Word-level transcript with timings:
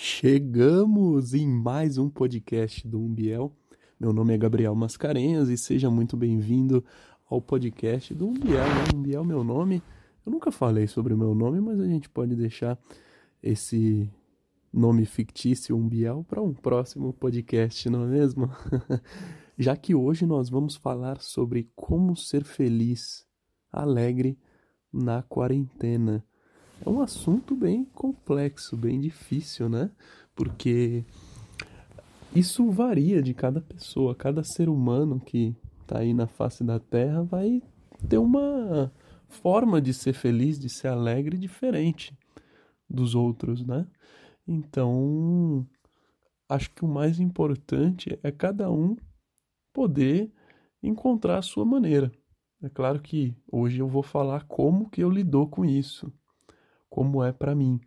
Chegamos 0.00 1.34
em 1.34 1.44
mais 1.44 1.98
um 1.98 2.08
podcast 2.08 2.86
do 2.86 3.00
Umbiel. 3.00 3.52
Meu 3.98 4.12
nome 4.12 4.32
é 4.32 4.38
Gabriel 4.38 4.72
Mascarenhas 4.72 5.48
e 5.48 5.58
seja 5.58 5.90
muito 5.90 6.16
bem-vindo 6.16 6.84
ao 7.28 7.42
podcast 7.42 8.14
do 8.14 8.28
Umbiel. 8.28 8.64
Né? 8.64 8.84
Umbiel 8.94 9.22
é 9.24 9.26
meu 9.26 9.42
nome. 9.42 9.82
Eu 10.24 10.30
nunca 10.30 10.52
falei 10.52 10.86
sobre 10.86 11.12
o 11.12 11.18
meu 11.18 11.34
nome, 11.34 11.60
mas 11.60 11.80
a 11.80 11.84
gente 11.84 12.08
pode 12.08 12.36
deixar 12.36 12.78
esse 13.42 14.08
nome 14.72 15.04
fictício 15.04 15.76
Umbiel 15.76 16.24
para 16.28 16.40
um 16.40 16.54
próximo 16.54 17.12
podcast, 17.12 17.90
não 17.90 18.04
é 18.04 18.06
mesmo? 18.06 18.48
Já 19.58 19.76
que 19.76 19.96
hoje 19.96 20.24
nós 20.24 20.48
vamos 20.48 20.76
falar 20.76 21.20
sobre 21.20 21.72
como 21.74 22.16
ser 22.16 22.44
feliz, 22.44 23.26
alegre 23.72 24.38
na 24.92 25.24
quarentena. 25.24 26.24
É 26.84 26.88
um 26.88 27.00
assunto 27.00 27.56
bem 27.56 27.84
complexo, 27.84 28.76
bem 28.76 29.00
difícil, 29.00 29.68
né? 29.68 29.90
Porque 30.34 31.04
isso 32.34 32.70
varia 32.70 33.22
de 33.22 33.34
cada 33.34 33.60
pessoa, 33.60 34.14
cada 34.14 34.44
ser 34.44 34.68
humano 34.68 35.18
que 35.20 35.56
está 35.82 35.98
aí 35.98 36.14
na 36.14 36.26
face 36.26 36.62
da 36.62 36.78
Terra 36.78 37.22
vai 37.22 37.62
ter 38.08 38.18
uma 38.18 38.92
forma 39.28 39.80
de 39.80 39.92
ser 39.92 40.12
feliz, 40.12 40.58
de 40.58 40.68
ser 40.68 40.88
alegre 40.88 41.36
diferente 41.36 42.16
dos 42.88 43.14
outros, 43.14 43.66
né? 43.66 43.86
Então, 44.46 45.66
acho 46.48 46.70
que 46.70 46.84
o 46.84 46.88
mais 46.88 47.18
importante 47.18 48.18
é 48.22 48.30
cada 48.30 48.70
um 48.70 48.96
poder 49.72 50.32
encontrar 50.82 51.38
a 51.38 51.42
sua 51.42 51.64
maneira. 51.64 52.10
É 52.62 52.68
claro 52.68 53.00
que 53.00 53.36
hoje 53.50 53.78
eu 53.78 53.88
vou 53.88 54.02
falar 54.02 54.44
como 54.44 54.88
que 54.88 55.02
eu 55.02 55.10
lido 55.10 55.46
com 55.46 55.64
isso, 55.64 56.12
como 56.88 57.22
é 57.22 57.32
para 57.32 57.54
mim. 57.54 57.80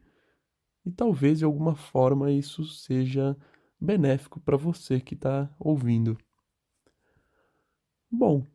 E 0.86 0.91
talvez 0.91 1.40
de 1.40 1.46
alguma 1.46 1.76
forma 1.76 2.32
isso 2.32 2.66
seja 2.66 3.38
benéfico 3.80 4.40
para 4.40 4.58
você 4.58 5.00
que 5.00 5.14
está 5.14 5.50
ouvindo. 5.59 6.17
Bom, 8.09 8.45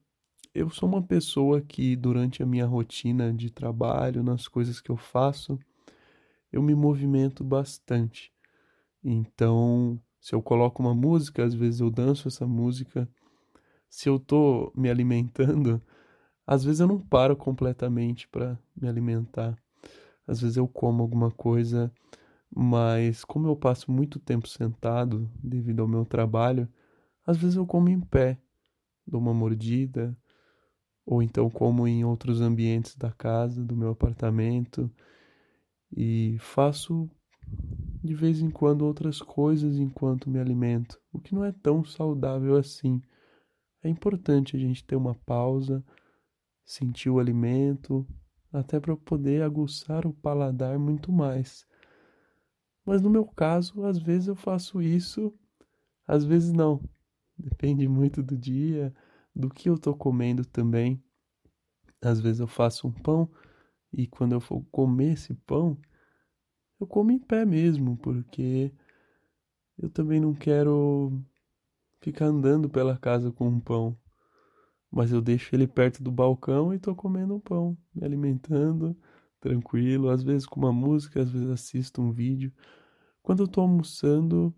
eu 0.55 0.71
sou 0.71 0.89
uma 0.89 1.03
pessoa 1.03 1.61
que 1.61 1.97
durante 1.97 2.43
a 2.43 2.47
minha 2.47 2.67
rotina 2.67 3.33
de 3.33 3.51
trabalho, 3.51 4.23
nas 4.23 4.49
coisas 4.49 4.81
que 4.81 4.91
eu 4.91 4.97
faço, 4.97 5.59
eu 6.53 6.63
me 6.63 6.75
movimento 6.75 7.45
bastante. 7.45 8.33
Então, 9.03 10.01
se 10.21 10.35
eu 10.35 10.43
coloco 10.43 10.83
uma 10.83 10.95
música, 10.95 11.45
às 11.45 11.55
vezes 11.55 11.81
eu 11.81 11.91
danço 11.91 12.29
essa 12.29 12.47
música. 12.47 13.09
Se 13.89 14.09
eu 14.09 14.19
tô 14.19 14.73
me 14.77 14.91
alimentando, 14.91 15.81
às 16.47 16.65
vezes 16.65 16.81
eu 16.81 16.89
não 16.89 17.01
paro 17.01 17.37
completamente 17.37 18.29
para 18.29 18.59
me 18.75 18.89
alimentar 18.89 19.57
às 20.27 20.41
vezes 20.41 20.57
eu 20.57 20.67
como 20.67 21.03
alguma 21.03 21.31
coisa, 21.31 21.93
mas 22.55 23.25
como 23.25 23.49
eu 23.49 23.57
passo 23.57 23.91
muito 23.91 24.19
tempo 24.19 24.49
sentado 24.49 25.31
devido 25.43 25.81
ao 25.83 25.89
meu 25.89 26.05
trabalho, 26.05 26.69
às 27.27 27.37
vezes 27.37 27.57
eu 27.57 27.67
como 27.67 27.89
em 27.89 28.01
pé, 28.01 28.39
dou 29.07 29.21
uma 29.21 29.35
mordida, 29.35 30.17
ou 31.05 31.23
então 31.23 31.49
como 31.49 31.87
em 31.87 32.05
outros 32.05 32.41
ambientes 32.41 32.97
da 32.97 33.13
casa, 33.13 33.65
do 33.65 33.77
meu 33.77 33.91
apartamento, 33.91 34.91
e 35.97 36.37
faço 36.41 37.09
de 38.03 38.15
vez 38.15 38.41
em 38.41 38.51
quando 38.51 38.83
outras 38.83 39.21
coisas 39.21 39.79
enquanto 39.79 40.31
me 40.31 40.39
alimento, 40.39 41.01
o 41.13 41.21
que 41.21 41.35
não 41.35 41.45
é 41.45 41.53
tão 41.53 41.85
saudável 41.85 42.57
assim. 42.57 43.01
É 43.83 43.89
importante 43.89 44.57
a 44.57 44.59
gente 44.59 44.85
ter 44.85 44.97
uma 44.97 45.15
pausa, 45.15 45.85
sentir 46.65 47.11
o 47.11 47.19
alimento, 47.19 48.07
até 48.59 48.81
para 48.81 48.97
poder 48.97 49.43
aguçar 49.43 50.07
o 50.07 50.15
paladar 50.15 50.79
muito 50.79 51.13
mais. 51.13 51.67
Mas 52.85 53.03
no 53.03 53.11
meu 53.11 53.27
caso, 53.27 53.85
às 53.85 53.99
vezes 53.99 54.29
eu 54.29 54.37
faço 54.37 54.81
isso, 54.81 55.33
às 56.07 56.25
vezes 56.25 56.53
não. 56.53 56.81
Depende 57.37 57.87
muito 57.87 58.23
do 58.23 58.37
dia, 58.37 58.95
do 59.35 59.51
que 59.51 59.69
eu 59.69 59.75
estou 59.75 59.95
comendo 59.95 60.45
também. 60.45 61.03
Às 62.01 62.21
vezes 62.21 62.41
eu 62.41 62.47
faço 62.47 62.89
um 62.89 62.93
pão 62.93 63.31
e 63.93 64.07
quando 64.07 64.33
eu 64.33 64.41
for 64.41 64.65
comer 64.71 65.13
esse 65.13 65.35
pão, 65.35 65.77
eu 66.81 66.87
como 66.87 67.11
em 67.11 67.19
pé 67.19 67.45
mesmo, 67.45 67.97
porque 67.99 68.73
eu 69.77 69.91
também 69.91 70.21
não 70.21 70.35
quero 70.35 71.13
ficar 72.01 72.27
andando 72.27 72.71
pela 72.71 72.97
casa 72.97 73.31
com 73.31 73.49
um 73.49 73.61
pão 73.61 73.99
mas 74.97 75.13
eu 75.13 75.21
deixo 75.21 75.55
ele 75.55 75.67
perto 75.67 76.03
do 76.03 76.11
balcão 76.11 76.73
e 76.73 76.79
tô 76.79 76.95
comendo 76.95 77.35
um 77.35 77.39
pão, 77.39 77.77
me 77.95 78.03
alimentando, 78.03 78.97
tranquilo, 79.39 80.09
às 80.09 80.23
vezes 80.23 80.47
com 80.47 80.59
uma 80.59 80.73
música, 80.73 81.21
às 81.21 81.29
vezes 81.29 81.51
assisto 81.51 82.01
um 82.01 82.11
vídeo. 82.11 82.51
Quando 83.23 83.43
eu 83.43 83.47
tô 83.47 83.61
almoçando, 83.61 84.55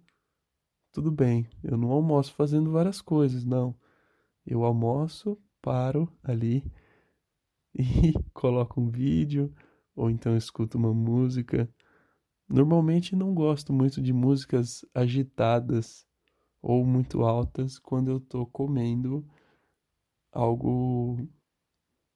tudo 0.93 1.10
bem, 1.10 1.50
eu 1.60 1.77
não 1.77 1.91
almoço 1.91 2.32
fazendo 2.34 2.71
várias 2.71 3.00
coisas, 3.00 3.44
não. 3.44 3.75
Eu 4.47 4.62
almoço, 4.62 5.37
paro 5.60 6.09
ali 6.22 6.62
e 7.75 8.12
coloco 8.32 8.81
um 8.81 8.88
vídeo 8.88 9.53
ou 9.97 10.09
então 10.09 10.37
escuto 10.37 10.78
uma 10.78 10.94
música. 10.94 11.69
Normalmente 12.48 13.16
não 13.16 13.34
gosto 13.34 13.72
muito 13.72 14.00
de 14.00 14.12
músicas 14.12 14.84
agitadas 14.94 16.06
ou 16.62 16.84
muito 16.84 17.25
altas 17.25 17.77
quando 17.77 18.09
eu 18.09 18.21
tô 18.21 18.47
comendo 18.47 19.28
algo 20.33 21.28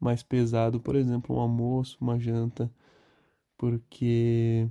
mais 0.00 0.22
pesado, 0.22 0.80
por 0.80 0.96
exemplo, 0.96 1.36
um 1.36 1.40
almoço, 1.40 1.96
uma 2.00 2.18
janta, 2.18 2.72
porque 3.56 4.68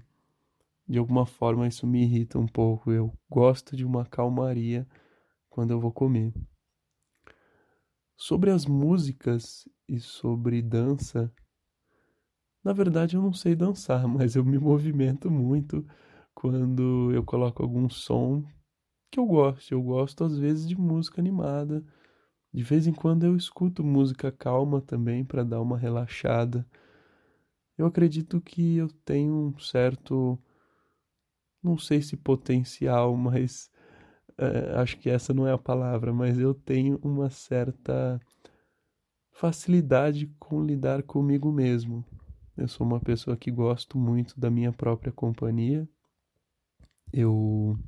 de 0.88 1.00
alguma 1.00 1.26
forma 1.26 1.68
isso 1.68 1.88
me 1.88 2.04
irrita 2.04 2.38
um 2.38 2.48
pouco. 2.48 2.92
Eu 2.92 3.14
gosto 3.30 3.76
de 3.76 3.86
uma 3.86 4.06
calmaria 4.06 4.86
quando 5.50 5.72
eu 5.72 5.80
vou 5.80 5.92
comer. 5.92 6.34
Sobre 8.18 8.52
as 8.52 8.66
músicas 8.66 9.68
e 9.88 10.00
sobre 10.00 10.62
dança, 10.62 11.34
na 12.64 12.74
verdade 12.74 13.16
eu 13.16 13.22
não 13.22 13.34
sei 13.34 13.56
dançar, 13.56 14.06
mas 14.10 14.36
eu 14.36 14.44
me 14.44 14.60
movimento 14.60 15.32
muito 15.32 15.86
quando 16.36 17.12
eu 17.14 17.24
coloco 17.24 17.64
algum 17.64 17.90
som 17.90 18.44
que 19.10 19.20
eu 19.20 19.26
gosto. 19.26 19.72
Eu 19.72 19.82
gosto 19.82 20.26
às 20.26 20.38
vezes 20.38 20.68
de 20.68 20.78
música 20.78 21.22
animada 21.22 21.84
de 22.54 22.64
vez 22.64 22.86
em 22.86 22.94
quando 22.94 23.26
eu 23.26 23.36
escuto 23.36 23.84
música 23.84 24.32
calma 24.32 24.82
também 24.82 25.24
para 25.24 25.44
dar 25.44 25.62
uma 25.62 25.78
relaxada. 25.78 26.68
Eu 27.78 27.86
acredito 27.86 28.42
que 28.42 28.76
eu 28.76 28.90
tenho 29.06 29.34
um 29.34 29.58
certo, 29.60 30.38
não 31.64 31.78
sei 31.78 32.02
se 32.02 32.18
potencial, 32.18 33.16
mas 33.18 33.72
é, 34.38 34.76
acho 34.76 34.98
que 34.98 35.10
essa 35.10 35.34
não 35.34 35.48
é 35.48 35.54
a 35.54 35.58
palavra, 35.58 36.14
mas 36.14 36.38
eu 36.38 36.54
tenho 36.54 37.00
uma 37.02 37.30
certa 37.30 38.20
facilidade 39.32 40.28
com 40.38 40.64
lidar 40.64 41.04
comigo 41.04 41.52
mesmo. 41.52 42.06
Eu 42.58 42.68
sou 42.68 42.86
uma 42.86 43.00
pessoa 43.00 43.38
que 43.38 43.50
gosto 43.50 43.98
muito 43.98 44.38
da 44.40 44.52
minha 44.52 44.74
própria 44.74 45.12
companhia. 45.12 45.88
Eu 47.14 47.80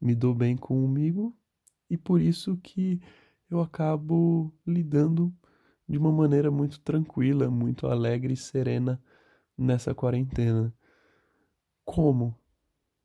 me 0.00 0.14
dou 0.14 0.34
bem 0.34 0.56
comigo 0.56 1.34
e 1.88 1.96
por 1.96 2.20
isso 2.20 2.56
que 2.58 3.00
eu 3.50 3.60
acabo 3.60 4.52
lidando 4.66 5.34
de 5.88 5.98
uma 5.98 6.10
maneira 6.10 6.50
muito 6.50 6.80
tranquila, 6.80 7.50
muito 7.50 7.86
alegre 7.86 8.34
e 8.34 8.36
serena 8.36 9.02
nessa 9.56 9.94
quarentena. 9.94 10.74
Como, 11.84 12.34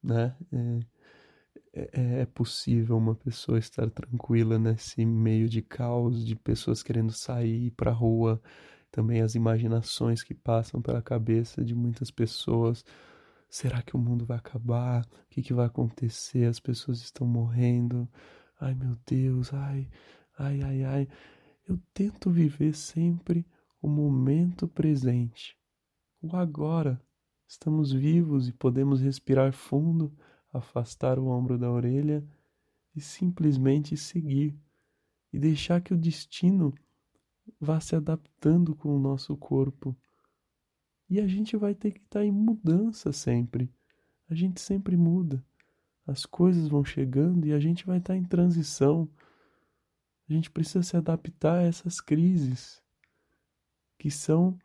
né? 0.01 0.35
É, 0.51 0.79
é, 1.73 2.21
é 2.21 2.25
possível 2.25 2.97
uma 2.97 3.15
pessoa 3.15 3.59
estar 3.59 3.89
tranquila 3.89 4.57
nesse 4.57 5.05
meio 5.05 5.47
de 5.49 5.61
caos, 5.61 6.25
de 6.25 6.35
pessoas 6.35 6.81
querendo 6.81 7.11
sair 7.11 7.71
para 7.71 7.91
rua, 7.91 8.41
também 8.91 9.21
as 9.21 9.35
imaginações 9.35 10.23
que 10.23 10.33
passam 10.33 10.81
pela 10.81 11.01
cabeça 11.01 11.63
de 11.63 11.75
muitas 11.75 12.09
pessoas. 12.09 12.83
Será 13.49 13.81
que 13.81 13.95
o 13.95 13.99
mundo 13.99 14.25
vai 14.25 14.37
acabar? 14.37 15.03
O 15.03 15.29
que, 15.29 15.41
que 15.41 15.53
vai 15.53 15.65
acontecer? 15.65 16.45
As 16.45 16.59
pessoas 16.59 16.99
estão 17.01 17.27
morrendo 17.27 18.07
ai 18.59 18.75
meu 18.75 18.97
Deus, 19.07 19.53
ai, 19.53 19.89
ai, 20.37 20.61
ai, 20.61 20.83
ai. 20.83 21.07
Eu 21.67 21.79
tento 21.93 22.29
viver 22.29 22.75
sempre 22.75 23.45
o 23.81 23.87
momento 23.87 24.67
presente, 24.67 25.57
o 26.21 26.35
agora. 26.35 27.01
Estamos 27.47 27.91
vivos 27.91 28.47
e 28.47 28.53
podemos 28.53 29.01
respirar 29.01 29.53
fundo, 29.53 30.15
afastar 30.53 31.17
o 31.17 31.27
ombro 31.27 31.57
da 31.57 31.71
orelha 31.71 32.23
e 32.95 33.01
simplesmente 33.01 33.97
seguir 33.97 34.55
e 35.33 35.39
deixar 35.39 35.81
que 35.81 35.93
o 35.93 35.97
destino 35.97 36.75
vá 37.59 37.79
se 37.79 37.95
adaptando 37.95 38.75
com 38.75 38.95
o 38.95 38.99
nosso 38.99 39.35
corpo. 39.35 39.97
E 41.09 41.19
a 41.19 41.27
gente 41.27 41.57
vai 41.57 41.73
ter 41.73 41.91
que 41.91 42.01
estar 42.01 42.23
em 42.23 42.31
mudança 42.31 43.11
sempre. 43.11 43.73
A 44.29 44.35
gente 44.35 44.61
sempre 44.61 44.95
muda 44.95 45.43
as 46.09 46.25
coisas 46.25 46.67
vão 46.67 46.83
chegando 46.83 47.45
e 47.45 47.53
a 47.53 47.59
gente 47.59 47.85
vai 47.85 47.99
estar 47.99 48.15
em 48.15 48.23
transição. 48.23 49.07
A 50.27 50.33
gente 50.33 50.49
precisa 50.49 50.83
se 50.83 50.97
adaptar 50.97 51.59
a 51.59 51.63
essas 51.63 52.01
crises 52.01 52.81
que 53.97 54.09
são 54.09 54.57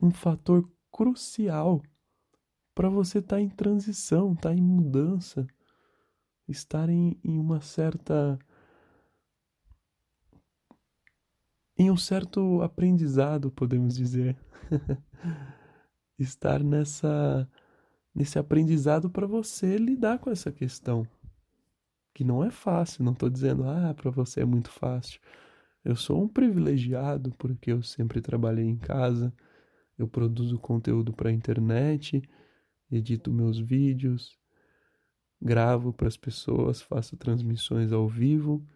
um 0.00 0.10
fator 0.10 0.70
crucial 0.90 1.82
para 2.74 2.88
você 2.88 3.18
estar 3.18 3.36
tá 3.36 3.40
em 3.40 3.48
transição, 3.48 4.32
estar 4.32 4.50
tá 4.50 4.54
em 4.54 4.62
mudança, 4.62 5.46
estar 6.46 6.88
em, 6.88 7.18
em 7.22 7.38
uma 7.38 7.60
certa. 7.60 8.38
em 11.76 11.90
um 11.90 11.96
certo 11.96 12.62
aprendizado, 12.62 13.50
podemos 13.50 13.96
dizer. 13.96 14.38
estar 16.18 16.62
nessa 16.62 17.48
nesse 18.14 18.38
aprendizado 18.38 19.10
para 19.10 19.26
você 19.26 19.76
lidar 19.76 20.18
com 20.18 20.30
essa 20.30 20.50
questão 20.50 21.06
que 22.14 22.24
não 22.24 22.42
é 22.42 22.50
fácil. 22.50 23.04
Não 23.04 23.12
estou 23.12 23.30
dizendo 23.30 23.64
ah 23.64 23.94
para 23.94 24.10
você 24.10 24.40
é 24.40 24.44
muito 24.44 24.70
fácil. 24.70 25.20
Eu 25.84 25.94
sou 25.94 26.22
um 26.22 26.28
privilegiado 26.28 27.32
porque 27.38 27.70
eu 27.70 27.82
sempre 27.82 28.20
trabalhei 28.20 28.64
em 28.64 28.76
casa. 28.76 29.32
Eu 29.96 30.08
produzo 30.08 30.58
conteúdo 30.58 31.12
para 31.12 31.28
a 31.30 31.32
internet, 31.32 32.22
edito 32.90 33.32
meus 33.32 33.58
vídeos, 33.58 34.36
gravo 35.40 35.92
para 35.92 36.08
as 36.08 36.16
pessoas, 36.16 36.82
faço 36.82 37.16
transmissões 37.16 37.92
ao 37.92 38.08
vivo. 38.08 38.66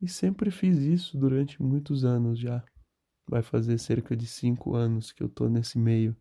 E 0.00 0.06
sempre 0.06 0.50
fiz 0.50 0.78
isso 0.78 1.18
durante 1.18 1.60
muitos 1.62 2.04
anos 2.04 2.38
já. 2.38 2.62
Vai 3.26 3.42
fazer 3.42 3.78
cerca 3.78 4.16
de 4.16 4.26
cinco 4.26 4.74
anos 4.74 5.10
que 5.10 5.22
eu 5.22 5.26
estou 5.26 5.48
nesse 5.48 5.78
meio, 5.78 6.16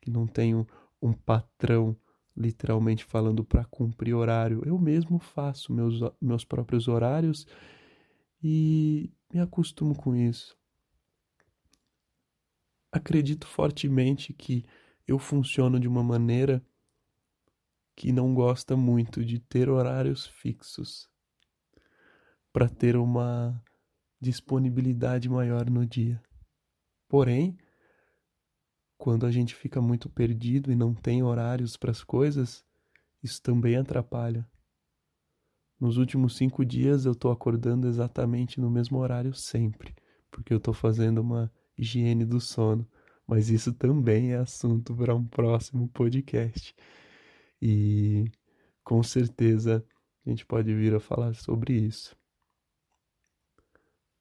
que 0.00 0.10
não 0.10 0.26
tenho 0.26 0.66
um 1.00 1.12
patrão 1.12 1.96
literalmente 2.36 3.04
falando 3.04 3.44
para 3.44 3.64
cumprir 3.64 4.14
horário. 4.14 4.62
Eu 4.64 4.78
mesmo 4.78 5.18
faço 5.18 5.72
meus, 5.72 6.00
meus 6.20 6.44
próprios 6.44 6.88
horários 6.88 7.46
e 8.42 9.12
me 9.32 9.40
acostumo 9.40 9.94
com 9.94 10.14
isso. 10.14 10.56
Acredito 12.92 13.46
fortemente 13.46 14.32
que 14.32 14.64
eu 15.06 15.18
funciono 15.18 15.78
de 15.78 15.86
uma 15.86 16.02
maneira 16.02 16.64
que 17.94 18.12
não 18.12 18.32
gosta 18.34 18.76
muito 18.76 19.24
de 19.24 19.38
ter 19.38 19.68
horários 19.68 20.26
fixos 20.26 21.08
para 22.52 22.68
ter 22.68 22.96
uma 22.96 23.62
disponibilidade 24.20 25.28
maior 25.28 25.68
no 25.68 25.86
dia. 25.86 26.20
Porém, 27.08 27.58
quando 29.00 29.24
a 29.24 29.30
gente 29.30 29.54
fica 29.54 29.80
muito 29.80 30.10
perdido 30.10 30.70
e 30.70 30.76
não 30.76 30.92
tem 30.92 31.22
horários 31.22 31.74
para 31.74 31.90
as 31.90 32.04
coisas, 32.04 32.62
isso 33.22 33.40
também 33.40 33.74
atrapalha. 33.76 34.46
Nos 35.80 35.96
últimos 35.96 36.36
cinco 36.36 36.66
dias 36.66 37.06
eu 37.06 37.12
estou 37.12 37.32
acordando 37.32 37.88
exatamente 37.88 38.60
no 38.60 38.70
mesmo 38.70 38.98
horário 38.98 39.32
sempre, 39.32 39.94
porque 40.30 40.52
eu 40.52 40.58
estou 40.58 40.74
fazendo 40.74 41.22
uma 41.22 41.50
higiene 41.78 42.26
do 42.26 42.38
sono. 42.38 42.86
Mas 43.26 43.48
isso 43.48 43.72
também 43.72 44.32
é 44.32 44.36
assunto 44.36 44.94
para 44.94 45.14
um 45.14 45.26
próximo 45.26 45.88
podcast. 45.88 46.74
E 47.62 48.30
com 48.84 49.02
certeza 49.02 49.82
a 50.26 50.28
gente 50.28 50.44
pode 50.44 50.74
vir 50.74 50.94
a 50.94 51.00
falar 51.00 51.34
sobre 51.34 51.72
isso. 51.72 52.14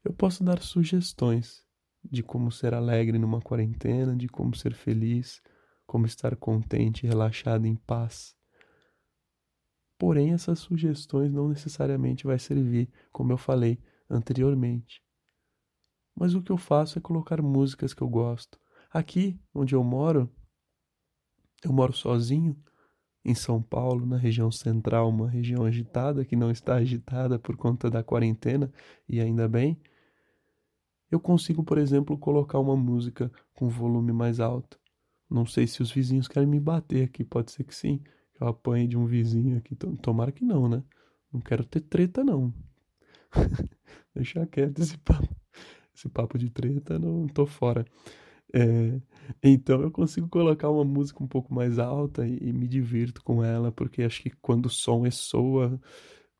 Eu 0.06 0.14
posso 0.14 0.42
dar 0.42 0.62
sugestões 0.62 1.68
de 2.04 2.24
como 2.24 2.52
ser 2.52 2.74
alegre 2.74 3.18
numa 3.18 3.42
quarentena, 3.42 4.16
de 4.16 4.28
como 4.28 4.56
ser 4.56 4.74
feliz, 4.74 5.42
como 5.86 6.06
estar 6.06 6.36
contente, 6.36 7.08
relaxado, 7.08 7.66
em 7.66 7.76
paz. 7.76 8.36
Porém, 9.98 10.32
essas 10.32 10.60
sugestões 10.60 11.32
não 11.32 11.50
necessariamente 11.50 12.26
vai 12.26 12.40
servir, 12.40 12.90
como 13.12 13.34
eu 13.34 13.38
falei 13.38 13.78
anteriormente. 14.10 15.04
Mas 16.16 16.34
o 16.36 16.42
que 16.42 16.52
eu 16.52 16.58
faço 16.58 16.98
é 16.98 17.02
colocar 17.02 17.42
músicas 17.42 17.94
que 17.94 18.02
eu 18.02 18.10
gosto. 18.10 18.60
Aqui, 18.92 19.40
onde 19.54 19.76
eu 19.76 19.84
moro, 19.84 20.30
eu 21.64 21.74
moro 21.74 21.94
sozinho, 21.94 22.56
em 23.24 23.36
São 23.36 23.62
Paulo, 23.62 24.06
na 24.06 24.18
região 24.18 24.52
central, 24.52 25.10
uma 25.10 25.30
região 25.30 25.66
agitada 25.66 26.24
que 26.26 26.36
não 26.36 26.50
está 26.50 26.76
agitada 26.76 27.38
por 27.38 27.58
conta 27.58 27.90
da 27.90 28.04
quarentena, 28.04 28.72
e 29.08 29.20
ainda 29.20 29.48
bem. 29.48 29.80
Eu 31.12 31.20
consigo, 31.20 31.64
por 31.64 31.78
exemplo, 31.78 32.18
colocar 32.18 32.60
uma 32.60 32.76
música 32.76 33.32
com 33.54 33.68
volume 33.68 34.12
mais 34.12 34.40
alto. 34.40 34.80
Não 35.30 35.46
sei 35.46 35.68
se 35.68 35.82
os 35.82 35.92
vizinhos 35.92 36.28
querem 36.28 36.48
me 36.48 36.60
bater 36.60 37.04
aqui, 37.06 37.24
pode 37.24 37.52
ser 37.52 37.64
que 37.64 37.76
sim 37.76 38.02
eu 38.40 38.48
apanhe 38.48 38.88
de 38.88 38.98
um 38.98 39.06
vizinho 39.06 39.58
aqui. 39.58 39.76
Tomara 39.76 40.32
que 40.32 40.46
não, 40.46 40.68
né? 40.68 40.84
Não 41.32 41.40
quero 41.42 41.64
ter 41.64 41.82
treta, 41.82 42.24
não. 42.24 42.54
Deixa 44.16 44.46
quieto 44.48 44.80
esse 44.80 44.98
papo. 44.98 45.30
Esse 45.94 46.10
papo 46.10 46.38
de 46.38 46.50
treta, 46.50 46.98
não 46.98 47.28
tô 47.28 47.46
fora. 47.46 47.86
É, 48.54 49.00
então 49.44 49.82
eu 49.82 49.92
consigo 49.92 50.28
colocar 50.28 50.70
uma 50.70 50.84
música 50.84 51.24
um 51.24 51.28
pouco 51.28 51.54
mais 51.54 51.78
alta 51.78 52.26
e, 52.28 52.38
e, 52.50 52.54
me 52.54 52.68
divirto 52.68 53.24
com 53.24 53.44
ela, 53.44 53.72
porque 53.72 54.02
acho 54.02 54.24
que 54.24 54.32
quando 54.42 54.66
o 54.66 54.70
som 54.70 55.02
ressoa 55.02 55.80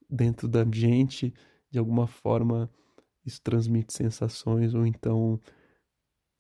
dentro 0.10 0.48
da 0.48 0.66
gente, 0.66 1.34
de 1.70 1.78
alguma 1.78 2.08
forma 2.08 2.70
isso 3.30 3.42
transmite 3.42 3.94
sensações 3.94 4.74
ou 4.74 4.86
então 4.86 5.40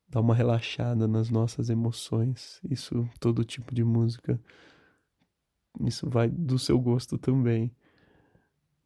dá 0.07 0.19
uma 0.19 0.35
relaxada 0.35 1.07
nas 1.07 1.29
nossas 1.29 1.69
emoções. 1.69 2.59
Isso, 2.69 3.07
todo 3.19 3.45
tipo 3.45 3.73
de 3.73 3.83
música 3.83 4.39
isso 5.87 6.09
vai 6.09 6.29
do 6.29 6.57
seu 6.57 6.79
gosto 6.79 7.17
também. 7.17 7.71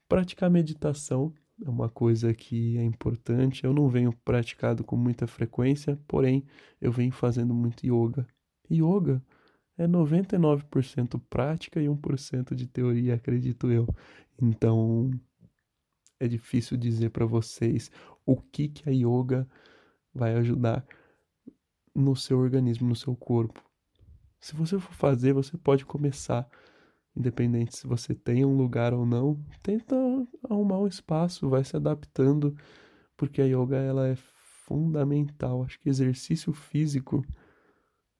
Praticar 0.07 0.49
meditação 0.49 1.33
é 1.65 1.69
uma 1.69 1.89
coisa 1.89 2.33
que 2.33 2.77
é 2.77 2.83
importante. 2.83 3.63
Eu 3.63 3.73
não 3.73 3.87
venho 3.89 4.13
praticado 4.23 4.83
com 4.83 4.95
muita 4.95 5.25
frequência, 5.27 5.99
porém 6.07 6.43
eu 6.81 6.91
venho 6.91 7.11
fazendo 7.11 7.53
muito 7.53 7.85
yoga. 7.85 8.27
Yoga 8.71 9.23
é 9.77 9.87
99% 9.87 11.19
prática 11.29 11.81
e 11.81 11.87
1% 11.87 12.53
de 12.53 12.67
teoria, 12.67 13.15
acredito 13.15 13.71
eu. 13.71 13.87
Então 14.41 15.09
é 16.19 16.27
difícil 16.27 16.77
dizer 16.77 17.09
para 17.09 17.25
vocês 17.25 17.91
o 18.25 18.35
que 18.35 18.67
que 18.67 18.89
a 18.89 18.91
yoga 18.91 19.47
vai 20.13 20.35
ajudar 20.35 20.85
no 21.95 22.15
seu 22.15 22.39
organismo, 22.39 22.87
no 22.87 22.95
seu 22.95 23.15
corpo. 23.15 23.63
Se 24.39 24.55
você 24.55 24.79
for 24.79 24.93
fazer, 24.93 25.33
você 25.33 25.57
pode 25.57 25.85
começar 25.85 26.49
independente 27.15 27.77
se 27.77 27.87
você 27.87 28.15
tem 28.15 28.43
um 28.43 28.57
lugar 28.57 28.93
ou 28.93 29.05
não, 29.05 29.39
tenta 29.61 29.95
arrumar 30.49 30.79
um 30.79 30.87
espaço, 30.87 31.49
vai 31.49 31.63
se 31.63 31.75
adaptando, 31.75 32.55
porque 33.15 33.41
a 33.41 33.45
yoga 33.45 33.77
ela 33.77 34.07
é 34.07 34.15
fundamental. 34.65 35.63
Acho 35.63 35.79
que 35.79 35.89
exercício 35.89 36.51
físico 36.53 37.23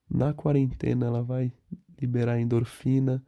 na 0.09 0.33
quarentena 0.33 1.07
ela 1.07 1.23
vai 1.23 1.51
liberar 1.99 2.39
endorfina, 2.39 3.23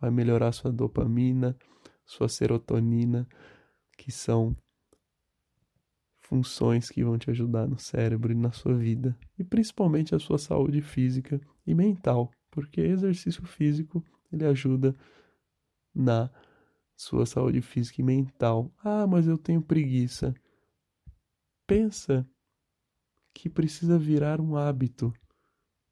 vai 0.00 0.10
melhorar 0.10 0.52
sua 0.52 0.70
dopamina, 0.70 1.56
sua 2.04 2.28
serotonina, 2.28 3.28
que 3.96 4.12
são 4.12 4.56
funções 6.20 6.90
que 6.90 7.04
vão 7.04 7.16
te 7.16 7.30
ajudar 7.30 7.68
no 7.68 7.78
cérebro 7.78 8.32
e 8.32 8.34
na 8.34 8.50
sua 8.50 8.74
vida, 8.74 9.16
e 9.38 9.44
principalmente 9.44 10.14
a 10.14 10.18
sua 10.18 10.38
saúde 10.38 10.82
física 10.82 11.40
e 11.66 11.74
mental, 11.74 12.30
porque 12.50 12.80
exercício 12.80 13.44
físico 13.44 14.04
ele 14.32 14.44
ajuda 14.44 14.94
na 15.94 16.30
sua 16.96 17.26
saúde 17.26 17.60
física 17.60 18.00
e 18.00 18.04
mental. 18.04 18.72
Ah, 18.82 19.06
mas 19.06 19.26
eu 19.26 19.38
tenho 19.38 19.62
preguiça. 19.62 20.34
Pensa 21.66 22.28
que 23.32 23.48
precisa 23.48 23.98
virar 23.98 24.40
um 24.40 24.56
hábito 24.56 25.12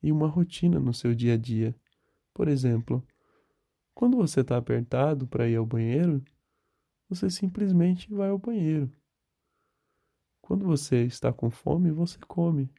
e 0.02 0.10
uma 0.10 0.26
rotina 0.26 0.80
no 0.80 0.94
seu 0.94 1.14
dia 1.14 1.34
a 1.34 1.36
dia. 1.36 1.74
Por 2.32 2.48
exemplo, 2.48 3.06
quando 3.94 4.16
você 4.16 4.40
está 4.40 4.56
apertado 4.56 5.26
para 5.26 5.48
ir 5.48 5.56
ao 5.56 5.66
banheiro, 5.66 6.24
você 7.14 7.30
simplesmente 7.30 8.12
vai 8.12 8.28
ao 8.28 8.38
banheiro. 8.38 8.90
Quando 10.40 10.66
você 10.66 11.04
está 11.04 11.32
com 11.32 11.50
fome, 11.50 11.90
você 11.90 12.18
come. 12.26 12.70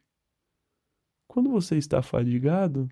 Quando 1.28 1.50
você 1.50 1.78
está 1.78 2.02
fadigado, 2.02 2.88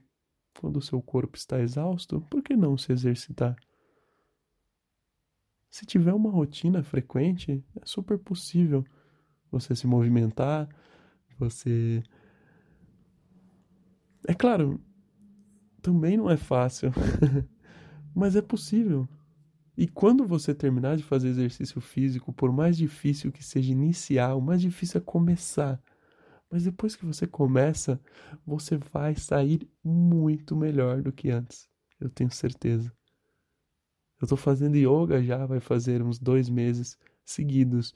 quando 0.59 0.77
o 0.77 0.81
seu 0.81 1.01
corpo 1.01 1.37
está 1.37 1.59
exausto, 1.59 2.21
por 2.21 2.41
que 2.41 2.55
não 2.55 2.77
se 2.77 2.91
exercitar? 2.91 3.55
Se 5.69 5.85
tiver 5.85 6.13
uma 6.13 6.29
rotina 6.29 6.83
frequente, 6.83 7.63
é 7.75 7.85
super 7.85 8.17
possível 8.17 8.85
você 9.51 9.75
se 9.75 9.87
movimentar, 9.87 10.67
você. 11.37 12.03
É 14.27 14.33
claro, 14.33 14.79
também 15.81 16.17
não 16.17 16.29
é 16.29 16.37
fácil, 16.37 16.91
mas 18.15 18.35
é 18.35 18.41
possível. 18.41 19.07
E 19.75 19.87
quando 19.87 20.25
você 20.25 20.53
terminar 20.53 20.97
de 20.97 21.03
fazer 21.03 21.29
exercício 21.29 21.81
físico, 21.81 22.31
por 22.31 22.51
mais 22.51 22.77
difícil 22.77 23.31
que 23.31 23.43
seja 23.43 23.71
iniciar, 23.71 24.35
o 24.35 24.41
mais 24.41 24.61
difícil 24.61 24.99
é 24.99 25.03
começar. 25.03 25.81
Mas 26.49 26.63
depois 26.63 26.95
que 26.95 27.05
você 27.05 27.25
começa, 27.25 27.99
você 28.45 28.77
vai 28.77 29.15
sair 29.15 29.67
muito 29.83 30.55
melhor 30.55 31.01
do 31.01 31.11
que 31.11 31.31
antes. 31.31 31.67
Eu 31.99 32.09
tenho 32.09 32.29
certeza. 32.29 32.93
Eu 34.21 34.25
estou 34.25 34.37
fazendo 34.37 34.77
yoga 34.77 35.23
já, 35.23 35.45
vai 35.45 35.59
fazer 35.59 36.03
uns 36.03 36.19
dois 36.19 36.49
meses 36.49 36.97
seguidos, 37.25 37.93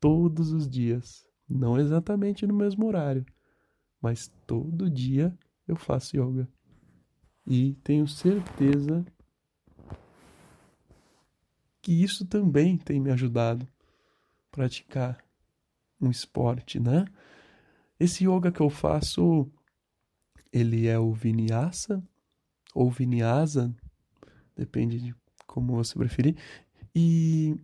todos 0.00 0.52
os 0.52 0.68
dias. 0.68 1.26
Não 1.46 1.78
exatamente 1.78 2.46
no 2.46 2.54
mesmo 2.54 2.86
horário, 2.86 3.26
mas 4.00 4.32
todo 4.46 4.88
dia 4.88 5.36
eu 5.68 5.76
faço 5.76 6.16
yoga. 6.16 6.48
E 7.46 7.74
tenho 7.84 8.08
certeza 8.08 9.04
que 11.82 12.02
isso 12.02 12.26
também 12.26 12.76
tem 12.76 13.00
me 13.00 13.10
ajudado 13.10 13.66
a 13.66 14.56
praticar 14.56 15.22
um 16.00 16.10
esporte, 16.10 16.78
né? 16.78 17.04
Esse 17.98 18.24
yoga 18.24 18.50
que 18.50 18.60
eu 18.60 18.70
faço, 18.70 19.50
ele 20.52 20.86
é 20.86 20.98
o 20.98 21.12
vinyasa 21.12 22.02
ou 22.74 22.90
vinyasa, 22.90 23.74
depende 24.56 24.98
de 24.98 25.14
como 25.46 25.74
você 25.74 25.98
preferir, 25.98 26.36
e 26.94 27.56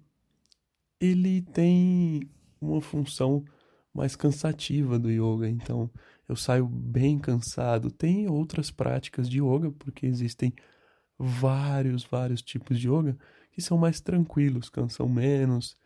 ele 1.01 1.43
tem 1.43 2.29
uma 2.61 2.81
função 2.81 3.45
mais 3.93 4.15
cansativa 4.15 4.99
do 4.99 5.11
yoga, 5.11 5.49
então 5.49 5.91
eu 6.29 6.37
saio 6.37 6.67
bem 6.67 7.19
cansado. 7.19 7.91
Tem 7.91 8.29
outras 8.29 8.71
práticas 8.71 9.29
de 9.29 9.41
yoga, 9.41 9.71
porque 9.71 10.07
existem 10.07 10.53
vários, 11.19 12.05
vários 12.05 12.43
tipos 12.43 12.79
de 12.79 12.89
yoga 12.89 13.17
que 13.57 13.63
são 13.63 13.79
mais 13.79 14.03
tranquilos, 14.03 14.69
cansam 14.69 15.09
menos, 15.09 15.79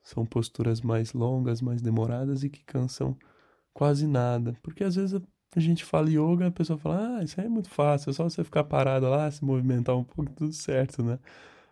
são 0.00 0.24
posturas 0.24 0.80
mais 0.80 1.12
longas, 1.12 1.60
mais 1.60 1.82
demoradas 1.82 2.44
e 2.44 2.48
que 2.48 2.64
cansam 2.64 3.18
quase 3.74 4.06
nada. 4.06 4.56
Porque 4.62 4.84
às 4.84 4.94
vezes 4.94 5.20
a 5.56 5.60
gente 5.60 5.84
fala 5.84 6.08
yoga, 6.08 6.46
a 6.46 6.50
pessoa 6.52 6.78
fala, 6.78 7.18
ah, 7.18 7.24
isso 7.24 7.40
aí 7.40 7.46
é 7.46 7.50
muito 7.50 7.68
fácil, 7.68 8.10
é 8.10 8.12
só 8.12 8.22
você 8.22 8.44
ficar 8.44 8.62
parado 8.62 9.10
lá, 9.10 9.28
se 9.28 9.44
movimentar 9.44 9.96
um 9.96 10.04
pouco, 10.04 10.30
tudo 10.32 10.52
certo, 10.52 11.02
né? 11.02 11.18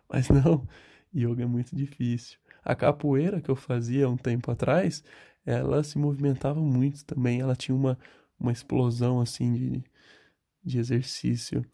Mas 0.09 0.27
não, 0.29 0.67
yoga 1.15 1.43
é 1.43 1.45
muito 1.47 1.73
difícil. 1.73 2.37
A 2.61 2.75
capoeira 2.75 3.39
que 3.41 3.49
eu 3.49 3.55
fazia 3.55 4.09
um 4.09 4.17
tempo 4.17 4.51
atrás, 4.51 5.05
ela 5.45 5.81
se 5.83 5.97
movimentava 5.97 6.59
muito 6.59 7.05
também, 7.05 7.39
ela 7.39 7.55
tinha 7.55 7.75
uma, 7.75 7.97
uma 8.37 8.51
explosão 8.51 9.21
assim 9.21 9.53
de, 9.53 9.83
de 10.65 10.79
exercício. 10.79 11.65